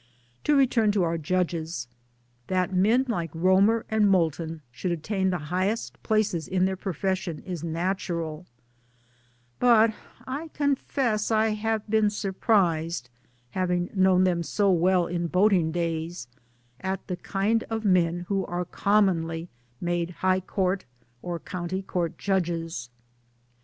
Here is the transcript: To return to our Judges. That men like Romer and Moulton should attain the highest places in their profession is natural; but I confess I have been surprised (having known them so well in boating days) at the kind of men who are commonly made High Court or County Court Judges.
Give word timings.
To 0.45 0.55
return 0.55 0.91
to 0.93 1.03
our 1.03 1.19
Judges. 1.19 1.87
That 2.47 2.73
men 2.73 3.05
like 3.07 3.29
Romer 3.35 3.85
and 3.87 4.09
Moulton 4.09 4.63
should 4.71 4.91
attain 4.91 5.29
the 5.29 5.37
highest 5.53 6.01
places 6.01 6.47
in 6.47 6.65
their 6.65 6.75
profession 6.75 7.43
is 7.45 7.63
natural; 7.63 8.47
but 9.59 9.93
I 10.25 10.47
confess 10.55 11.29
I 11.29 11.49
have 11.49 11.87
been 11.87 12.09
surprised 12.09 13.11
(having 13.51 13.91
known 13.93 14.23
them 14.23 14.41
so 14.41 14.71
well 14.71 15.05
in 15.05 15.27
boating 15.27 15.71
days) 15.71 16.27
at 16.79 17.05
the 17.05 17.17
kind 17.17 17.63
of 17.69 17.85
men 17.85 18.21
who 18.27 18.43
are 18.47 18.65
commonly 18.65 19.49
made 19.79 20.09
High 20.25 20.39
Court 20.41 20.83
or 21.21 21.37
County 21.39 21.83
Court 21.83 22.17
Judges. 22.17 22.89